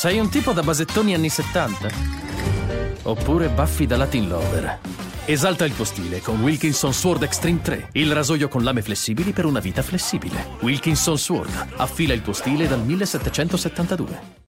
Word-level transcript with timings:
Sei 0.00 0.18
un 0.18 0.30
tipo 0.30 0.54
da 0.54 0.62
basettoni 0.62 1.12
anni 1.12 1.28
70? 1.28 1.90
Oppure 3.02 3.50
baffi 3.50 3.84
da 3.84 3.98
Latin 3.98 4.28
Lover? 4.28 4.78
Esalta 5.26 5.66
il 5.66 5.76
tuo 5.76 5.84
stile 5.84 6.22
con 6.22 6.40
Wilkinson 6.40 6.94
Sword 6.94 7.24
Extreme 7.24 7.60
3, 7.60 7.88
il 7.92 8.10
rasoio 8.10 8.48
con 8.48 8.64
lame 8.64 8.80
flessibili 8.80 9.32
per 9.32 9.44
una 9.44 9.60
vita 9.60 9.82
flessibile. 9.82 10.56
Wilkinson 10.60 11.18
Sword, 11.18 11.72
affila 11.76 12.14
il 12.14 12.22
tuo 12.22 12.32
stile 12.32 12.66
dal 12.66 12.80
1772. 12.82 14.39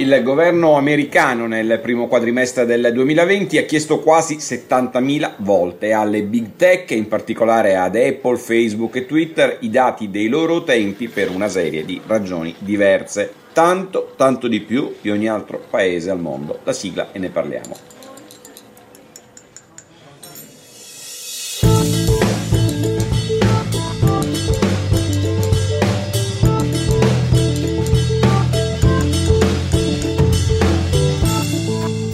Il 0.00 0.22
governo 0.22 0.78
americano 0.78 1.46
nel 1.46 1.78
primo 1.82 2.08
quadrimestre 2.08 2.64
del 2.64 2.90
2020 2.90 3.58
ha 3.58 3.64
chiesto 3.64 3.98
quasi 3.98 4.36
70.000 4.36 5.32
volte 5.40 5.92
alle 5.92 6.22
big 6.22 6.52
tech, 6.56 6.92
in 6.92 7.06
particolare 7.06 7.76
ad 7.76 7.96
Apple, 7.96 8.38
Facebook 8.38 8.96
e 8.96 9.04
Twitter, 9.04 9.58
i 9.60 9.68
dati 9.68 10.08
dei 10.08 10.28
loro 10.28 10.54
utenti 10.54 11.08
per 11.08 11.28
una 11.28 11.48
serie 11.48 11.84
di 11.84 12.00
ragioni 12.06 12.54
diverse. 12.60 13.30
Tanto, 13.52 14.14
tanto 14.16 14.48
di 14.48 14.60
più 14.60 14.90
di 15.02 15.10
ogni 15.10 15.28
altro 15.28 15.62
paese 15.68 16.08
al 16.08 16.18
mondo. 16.18 16.60
La 16.64 16.72
sigla 16.72 17.12
e 17.12 17.18
ne 17.18 17.28
parliamo. 17.28 17.99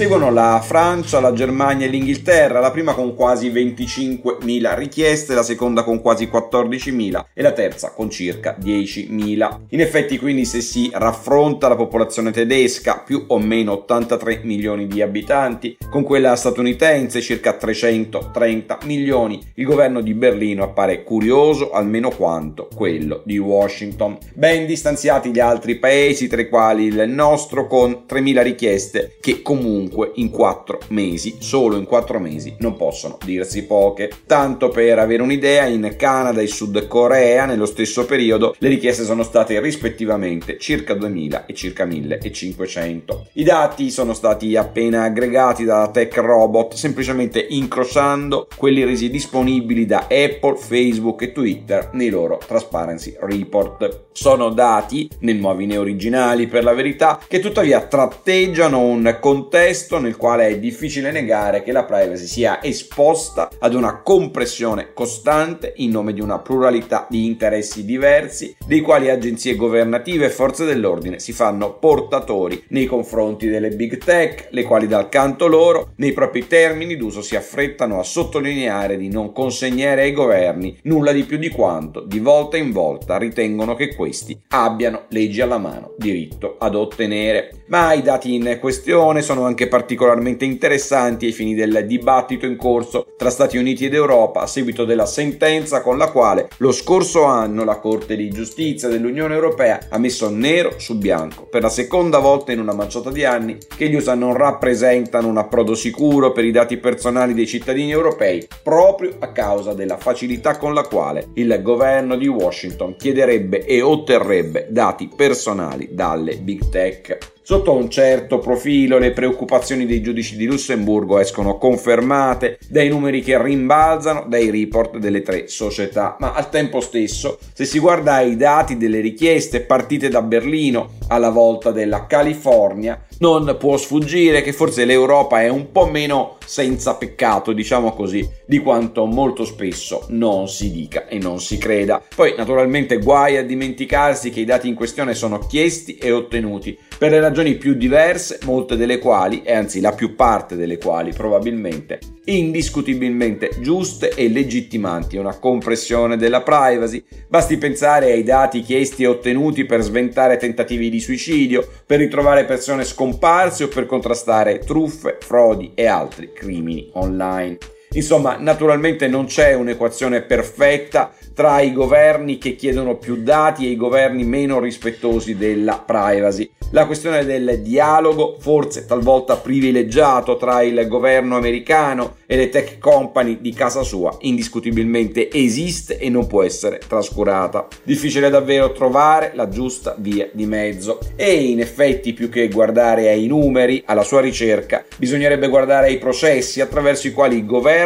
Seguono 0.00 0.32
la 0.32 0.62
Francia, 0.64 1.20
la 1.20 1.34
Germania 1.34 1.84
e 1.84 1.90
l'Inghilterra, 1.90 2.58
la 2.58 2.70
prima 2.70 2.94
con 2.94 3.14
quasi 3.14 3.50
25.000 3.50 4.74
richieste, 4.74 5.34
la 5.34 5.42
seconda 5.42 5.82
con 5.82 6.00
quasi 6.00 6.24
14.000 6.24 7.24
e 7.34 7.42
la 7.42 7.52
terza 7.52 7.90
con 7.90 8.08
circa 8.08 8.56
10.000. 8.58 9.58
In 9.68 9.80
effetti 9.82 10.16
quindi 10.16 10.46
se 10.46 10.62
si 10.62 10.90
raffronta 10.90 11.68
la 11.68 11.76
popolazione 11.76 12.30
tedesca, 12.30 13.02
più 13.04 13.24
o 13.26 13.38
meno 13.38 13.72
83 13.72 14.40
milioni 14.44 14.86
di 14.86 15.02
abitanti, 15.02 15.76
con 15.90 16.02
quella 16.02 16.34
statunitense, 16.34 17.20
circa 17.20 17.52
330 17.52 18.78
milioni, 18.84 19.38
il 19.56 19.66
governo 19.66 20.00
di 20.00 20.14
Berlino 20.14 20.64
appare 20.64 21.02
curioso 21.02 21.72
almeno 21.72 22.08
quanto 22.08 22.70
quello 22.74 23.20
di 23.26 23.36
Washington. 23.36 24.16
Ben 24.32 24.64
distanziati 24.64 25.30
gli 25.30 25.40
altri 25.40 25.76
paesi, 25.76 26.26
tra 26.26 26.40
i 26.40 26.48
quali 26.48 26.84
il 26.84 27.04
nostro, 27.06 27.66
con 27.66 28.04
3.000 28.08 28.42
richieste 28.42 29.18
che 29.20 29.42
comunque 29.42 29.88
comunque 29.90 30.12
in 30.14 30.30
quattro 30.30 30.78
mesi, 30.88 31.36
solo 31.40 31.76
in 31.76 31.84
quattro 31.84 32.18
mesi, 32.18 32.54
non 32.60 32.76
possono 32.76 33.18
dirsi 33.22 33.64
poche. 33.64 34.10
Tanto 34.24 34.68
per 34.68 34.98
avere 34.98 35.22
un'idea, 35.22 35.66
in 35.66 35.94
Canada 35.96 36.40
e 36.40 36.46
Sud 36.46 36.86
Corea, 36.86 37.44
nello 37.44 37.66
stesso 37.66 38.06
periodo, 38.06 38.54
le 38.58 38.68
richieste 38.68 39.04
sono 39.04 39.22
state 39.22 39.60
rispettivamente 39.60 40.58
circa 40.58 40.94
2000 40.94 41.46
e 41.46 41.54
circa 41.54 41.84
1500. 41.84 43.26
I 43.34 43.42
dati 43.42 43.90
sono 43.90 44.14
stati 44.14 44.56
appena 44.56 45.02
aggregati 45.02 45.64
da 45.64 45.88
Tech 45.92 46.16
Robot, 46.16 46.74
semplicemente 46.74 47.44
incrociando 47.50 48.46
quelli 48.56 48.84
resi 48.84 49.10
disponibili 49.10 49.86
da 49.86 50.06
Apple, 50.08 50.56
Facebook 50.56 51.22
e 51.22 51.32
Twitter 51.32 51.90
nei 51.92 52.08
loro 52.08 52.38
Transparency 52.46 53.16
Report. 53.18 54.08
Sono 54.12 54.50
dati, 54.50 55.08
nei 55.20 55.34
nuovi 55.34 55.66
né 55.66 55.76
originali 55.76 56.46
per 56.46 56.62
la 56.62 56.74
verità, 56.74 57.20
che 57.26 57.40
tuttavia 57.40 57.80
tratteggiano 57.80 58.80
un 58.80 59.16
contesto 59.20 59.79
contesto 59.80 59.98
nel 59.98 60.16
quale 60.16 60.48
è 60.48 60.58
difficile 60.58 61.10
negare 61.10 61.62
che 61.62 61.72
la 61.72 61.84
privacy 61.84 62.26
sia 62.26 62.62
esposta 62.62 63.48
ad 63.58 63.74
una 63.74 64.02
compressione 64.02 64.92
costante 64.92 65.72
in 65.76 65.90
nome 65.90 66.12
di 66.12 66.20
una 66.20 66.38
pluralità 66.38 67.06
di 67.08 67.26
interessi 67.26 67.84
diversi, 67.84 68.54
dei 68.66 68.80
quali 68.80 69.08
agenzie 69.08 69.56
governative 69.56 70.26
e 70.26 70.30
forze 70.30 70.64
dell'ordine 70.64 71.18
si 71.18 71.32
fanno 71.32 71.78
portatori 71.78 72.62
nei 72.68 72.86
confronti 72.86 73.48
delle 73.48 73.70
big 73.70 73.98
tech, 73.98 74.48
le 74.50 74.64
quali 74.64 74.86
dal 74.86 75.08
canto 75.08 75.46
loro, 75.46 75.92
nei 75.96 76.12
propri 76.12 76.46
termini 76.46 76.96
d'uso, 76.96 77.22
si 77.22 77.36
affrettano 77.36 77.98
a 77.98 78.04
sottolineare 78.04 78.96
di 78.96 79.08
non 79.08 79.32
consegnare 79.32 80.02
ai 80.02 80.12
governi 80.12 80.78
nulla 80.82 81.12
di 81.12 81.24
più 81.24 81.38
di 81.38 81.48
quanto, 81.48 82.00
di 82.00 82.18
volta 82.18 82.56
in 82.56 82.72
volta, 82.72 83.16
ritengono 83.16 83.74
che 83.74 83.94
questi 83.94 84.38
abbiano 84.48 85.04
leggi 85.08 85.40
alla 85.40 85.58
mano 85.58 85.94
diritto 85.96 86.56
ad 86.58 86.74
ottenere. 86.74 87.64
Ma 87.68 87.92
i 87.92 88.02
dati 88.02 88.34
in 88.34 88.58
questione 88.60 89.22
sono 89.22 89.44
anche 89.44 89.68
particolarmente 89.70 90.44
interessanti 90.44 91.24
ai 91.24 91.32
fini 91.32 91.54
del 91.54 91.86
dibattito 91.86 92.44
in 92.44 92.56
corso 92.56 93.06
tra 93.16 93.30
Stati 93.30 93.56
Uniti 93.56 93.86
ed 93.86 93.94
Europa 93.94 94.40
a 94.40 94.46
seguito 94.46 94.84
della 94.84 95.06
sentenza 95.06 95.80
con 95.80 95.96
la 95.96 96.10
quale 96.10 96.48
lo 96.58 96.72
scorso 96.72 97.24
anno 97.24 97.64
la 97.64 97.78
Corte 97.78 98.16
di 98.16 98.28
Giustizia 98.28 98.88
dell'Unione 98.88 99.34
Europea 99.34 99.78
ha 99.88 99.98
messo 99.98 100.28
nero 100.28 100.74
su 100.78 100.98
bianco 100.98 101.46
per 101.46 101.62
la 101.62 101.68
seconda 101.70 102.18
volta 102.18 102.52
in 102.52 102.60
una 102.60 102.74
manciata 102.74 103.10
di 103.10 103.24
anni 103.24 103.56
che 103.76 103.88
gli 103.88 103.94
USA 103.94 104.14
non 104.14 104.34
rappresentano 104.34 105.28
un 105.28 105.38
approdo 105.38 105.74
sicuro 105.74 106.32
per 106.32 106.44
i 106.44 106.50
dati 106.50 106.76
personali 106.76 107.32
dei 107.32 107.46
cittadini 107.46 107.90
europei 107.90 108.46
proprio 108.62 109.14
a 109.20 109.32
causa 109.32 109.72
della 109.72 109.96
facilità 109.96 110.56
con 110.56 110.74
la 110.74 110.82
quale 110.82 111.28
il 111.34 111.60
governo 111.62 112.16
di 112.16 112.26
Washington 112.26 112.96
chiederebbe 112.96 113.64
e 113.64 113.80
otterrebbe 113.80 114.66
dati 114.70 115.08
personali 115.14 115.88
dalle 115.92 116.36
big 116.38 116.68
tech. 116.68 117.38
Sotto 117.50 117.74
un 117.74 117.90
certo 117.90 118.38
profilo 118.38 118.98
le 118.98 119.10
preoccupazioni 119.10 119.84
dei 119.84 120.00
giudici 120.00 120.36
di 120.36 120.46
Lussemburgo 120.46 121.18
escono 121.18 121.58
confermate 121.58 122.60
dai 122.68 122.88
numeri 122.88 123.22
che 123.22 123.42
rimbalzano 123.42 124.26
dai 124.28 124.52
report 124.52 124.98
delle 124.98 125.22
tre 125.22 125.48
società, 125.48 126.14
ma 126.20 126.32
al 126.32 126.48
tempo 126.48 126.80
stesso, 126.80 127.40
se 127.52 127.64
si 127.64 127.80
guarda 127.80 128.14
ai 128.14 128.36
dati 128.36 128.76
delle 128.76 129.00
richieste 129.00 129.62
partite 129.62 130.08
da 130.08 130.22
Berlino 130.22 130.99
alla 131.10 131.30
volta 131.30 131.72
della 131.72 132.06
California, 132.06 133.04
non 133.18 133.56
può 133.58 133.76
sfuggire 133.76 134.42
che 134.42 134.52
forse 134.52 134.84
l'Europa 134.84 135.42
è 135.42 135.48
un 135.48 135.72
po' 135.72 135.86
meno 135.86 136.36
senza 136.46 136.94
peccato, 136.94 137.52
diciamo 137.52 137.92
così, 137.92 138.28
di 138.46 138.58
quanto 138.60 139.04
molto 139.06 139.44
spesso 139.44 140.06
non 140.08 140.48
si 140.48 140.70
dica 140.70 141.06
e 141.06 141.18
non 141.18 141.40
si 141.40 141.58
creda. 141.58 142.02
Poi 142.14 142.34
naturalmente 142.36 142.98
guai 142.98 143.36
a 143.36 143.44
dimenticarsi 143.44 144.30
che 144.30 144.40
i 144.40 144.44
dati 144.44 144.68
in 144.68 144.74
questione 144.74 145.14
sono 145.14 145.38
chiesti 145.38 145.96
e 145.96 146.12
ottenuti 146.12 146.78
per 146.96 147.10
le 147.10 147.20
ragioni 147.20 147.56
più 147.56 147.74
diverse, 147.74 148.38
molte 148.44 148.76
delle 148.76 148.98
quali, 148.98 149.42
e 149.42 149.52
anzi 149.52 149.80
la 149.80 149.92
più 149.92 150.14
parte 150.14 150.56
delle 150.56 150.78
quali 150.78 151.12
probabilmente, 151.12 151.98
indiscutibilmente 152.24 153.50
giuste 153.60 154.10
e 154.10 154.28
legittimanti 154.28 155.16
una 155.16 155.38
compressione 155.38 156.16
della 156.16 156.42
privacy. 156.42 157.02
Basti 157.28 157.56
pensare 157.56 158.12
ai 158.12 158.22
dati 158.22 158.60
chiesti 158.60 159.04
e 159.04 159.06
ottenuti 159.06 159.64
per 159.64 159.82
sventare 159.82 160.36
tentativi 160.36 160.90
di 160.90 161.00
suicidio, 161.00 161.66
per 161.86 161.98
ritrovare 161.98 162.44
persone 162.44 162.84
scomparse 162.84 163.64
o 163.64 163.68
per 163.68 163.86
contrastare 163.86 164.58
truffe, 164.58 165.18
frodi 165.20 165.72
e 165.74 165.86
altri 165.86 166.32
crimini 166.32 166.90
online. 166.94 167.58
Insomma, 167.92 168.36
naturalmente 168.38 169.08
non 169.08 169.26
c'è 169.26 169.52
un'equazione 169.52 170.22
perfetta 170.22 171.12
tra 171.34 171.60
i 171.60 171.72
governi 171.72 172.38
che 172.38 172.54
chiedono 172.54 172.96
più 172.96 173.20
dati 173.20 173.66
e 173.66 173.70
i 173.70 173.76
governi 173.76 174.22
meno 174.22 174.60
rispettosi 174.60 175.36
della 175.36 175.82
privacy. 175.84 176.48
La 176.72 176.86
questione 176.86 177.24
del 177.24 177.62
dialogo, 177.62 178.36
forse 178.38 178.86
talvolta 178.86 179.38
privilegiato 179.38 180.36
tra 180.36 180.62
il 180.62 180.86
governo 180.86 181.36
americano 181.36 182.18
e 182.26 182.36
le 182.36 182.48
tech 182.48 182.78
company 182.78 183.38
di 183.40 183.52
casa 183.52 183.82
sua, 183.82 184.16
indiscutibilmente 184.20 185.28
esiste 185.32 185.98
e 185.98 186.08
non 186.08 186.28
può 186.28 186.44
essere 186.44 186.80
trascurata. 186.86 187.66
Difficile 187.82 188.30
davvero 188.30 188.70
trovare 188.70 189.32
la 189.34 189.48
giusta 189.48 189.96
via 189.98 190.28
di 190.30 190.46
mezzo 190.46 191.00
e 191.16 191.32
in 191.42 191.58
effetti 191.58 192.12
più 192.12 192.28
che 192.28 192.48
guardare 192.48 193.08
ai 193.08 193.26
numeri, 193.26 193.82
alla 193.84 194.04
sua 194.04 194.20
ricerca, 194.20 194.84
bisognerebbe 194.96 195.48
guardare 195.48 195.88
ai 195.88 195.98
processi 195.98 196.60
attraverso 196.60 197.08
i 197.08 197.12
quali 197.12 197.38
i 197.38 197.44
governi 197.44 197.78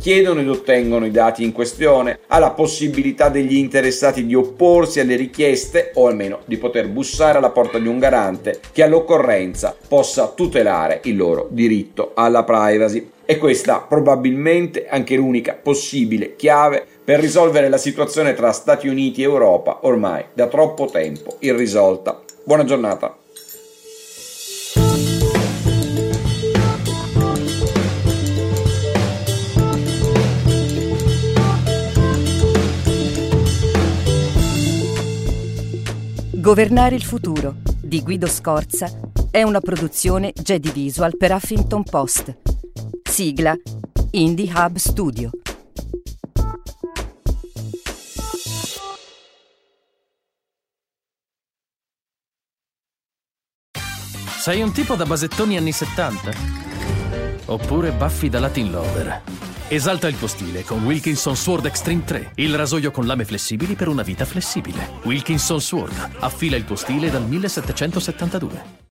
chiedono 0.00 0.40
ed 0.40 0.48
ottengono 0.48 1.06
i 1.06 1.10
dati 1.10 1.42
in 1.42 1.52
questione, 1.52 2.20
alla 2.28 2.50
possibilità 2.50 3.28
degli 3.28 3.56
interessati 3.56 4.24
di 4.24 4.34
opporsi 4.34 5.00
alle 5.00 5.16
richieste 5.16 5.90
o 5.94 6.06
almeno 6.06 6.40
di 6.44 6.56
poter 6.56 6.88
bussare 6.88 7.38
alla 7.38 7.50
porta 7.50 7.78
di 7.78 7.88
un 7.88 7.98
garante 7.98 8.60
che 8.72 8.82
all'occorrenza 8.82 9.76
possa 9.88 10.32
tutelare 10.34 11.00
il 11.04 11.16
loro 11.16 11.48
diritto 11.50 12.12
alla 12.14 12.44
privacy. 12.44 13.10
E 13.24 13.38
questa 13.38 13.84
probabilmente 13.88 14.86
anche 14.88 15.16
l'unica 15.16 15.58
possibile 15.60 16.34
chiave 16.36 16.84
per 17.04 17.20
risolvere 17.20 17.68
la 17.68 17.78
situazione 17.78 18.34
tra 18.34 18.52
Stati 18.52 18.88
Uniti 18.88 19.22
e 19.22 19.24
Europa 19.24 19.80
ormai 19.82 20.24
da 20.32 20.46
troppo 20.46 20.86
tempo 20.86 21.36
irrisolta. 21.40 22.20
Buona 22.44 22.64
giornata. 22.64 23.21
Governare 36.42 36.96
il 36.96 37.04
futuro 37.04 37.58
di 37.80 38.02
Guido 38.02 38.26
Scorza 38.26 38.90
è 39.30 39.44
una 39.44 39.60
produzione 39.60 40.32
Jedi 40.32 40.72
Visual 40.72 41.16
per 41.16 41.30
Huffington 41.30 41.84
Post. 41.84 42.36
Sigla 43.08 43.54
Indie 44.10 44.52
Hub 44.52 44.74
Studio. 44.74 45.30
Sei 54.40 54.62
un 54.62 54.72
tipo 54.72 54.96
da 54.96 55.06
basettoni 55.06 55.56
anni 55.56 55.70
70? 55.70 56.32
Oppure 57.46 57.92
baffi 57.92 58.28
da 58.28 58.40
Latin 58.40 58.72
Lover? 58.72 59.41
Esalta 59.72 60.06
il 60.06 60.18
tuo 60.18 60.26
stile 60.26 60.64
con 60.64 60.84
Wilkinson 60.84 61.34
Sword 61.34 61.64
Extreme 61.64 62.04
3, 62.04 62.32
il 62.34 62.54
rasoio 62.54 62.90
con 62.90 63.06
lame 63.06 63.24
flessibili 63.24 63.74
per 63.74 63.88
una 63.88 64.02
vita 64.02 64.26
flessibile. 64.26 65.00
Wilkinson 65.04 65.62
Sword, 65.62 66.10
affila 66.18 66.56
il 66.56 66.66
tuo 66.66 66.76
stile 66.76 67.08
dal 67.08 67.26
1772. 67.26 68.90